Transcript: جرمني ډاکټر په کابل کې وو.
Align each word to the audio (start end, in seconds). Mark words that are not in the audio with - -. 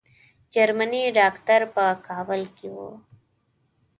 جرمني 0.53 1.03
ډاکټر 1.17 1.61
په 1.75 1.83
کابل 2.07 2.41
کې 2.57 2.67
وو. 2.75 2.89